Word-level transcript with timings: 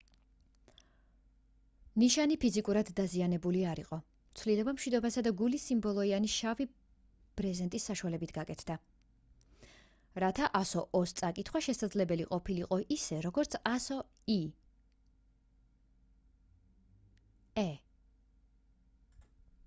ნიშანი 2.03 2.37
ფიზიკურად 2.45 2.87
დაზიანებული 2.99 3.59
არ 3.73 3.81
იყო; 3.81 3.97
ცვლილება 4.39 4.73
მშვიდობისა 4.77 5.23
და 5.27 5.33
გულის 5.41 5.65
სიმბოლოებიანი 5.69 6.31
შავი 6.37 6.67
ბრეზენტის 7.43 7.85
საშუალებით 7.91 8.33
გაკეთდა 8.39 8.77
რათა 10.25 10.49
ასო 10.63 10.85
o 11.03 11.03
-ს 11.03 11.15
წაკითხვა 11.21 11.63
შესაძლებელი 11.69 12.27
ყოფილიყო 12.33 12.81
ისე 12.99 13.21
როგორც 13.29 13.59
ასო 13.75 14.01
e 14.39 14.41
-ს 17.55 17.79